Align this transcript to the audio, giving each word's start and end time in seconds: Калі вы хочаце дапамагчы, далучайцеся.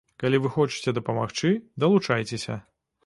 Калі 0.21 0.37
вы 0.45 0.49
хочаце 0.55 0.93
дапамагчы, 0.99 1.53
далучайцеся. 1.85 2.61